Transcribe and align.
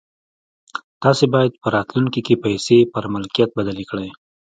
تاسې 1.03 1.25
بايد 1.33 1.53
په 1.61 1.67
راتلونکي 1.75 2.21
کې 2.27 2.41
پيسې 2.45 2.77
پر 2.93 3.03
ملکيت 3.13 3.49
بدلې 3.57 3.85
کړئ. 3.89 4.09